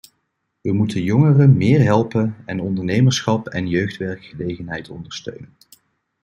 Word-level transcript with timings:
We 0.61 0.71
moeten 0.73 1.03
jongeren 1.03 1.57
meer 1.57 1.83
helpen, 1.83 2.35
en 2.45 2.59
ondernemerschap 2.61 3.47
en 3.47 3.67
jeugdwerkgelegenheid 3.67 4.89
ondersteunen. 4.89 5.55